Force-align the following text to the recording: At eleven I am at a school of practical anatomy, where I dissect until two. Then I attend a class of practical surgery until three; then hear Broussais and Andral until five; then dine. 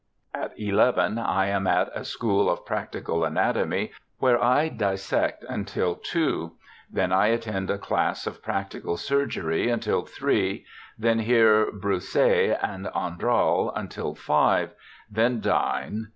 At 0.33 0.59
eleven 0.59 1.19
I 1.19 1.45
am 1.49 1.67
at 1.67 1.91
a 1.93 2.03
school 2.03 2.49
of 2.49 2.65
practical 2.65 3.23
anatomy, 3.23 3.91
where 4.17 4.43
I 4.43 4.67
dissect 4.67 5.45
until 5.47 5.93
two. 5.93 6.53
Then 6.91 7.11
I 7.13 7.27
attend 7.27 7.69
a 7.69 7.77
class 7.77 8.25
of 8.25 8.41
practical 8.41 8.97
surgery 8.97 9.69
until 9.69 10.01
three; 10.03 10.65
then 10.97 11.19
hear 11.19 11.71
Broussais 11.71 12.57
and 12.63 12.87
Andral 12.95 13.71
until 13.75 14.15
five; 14.15 14.71
then 15.07 15.39
dine. 15.39 16.07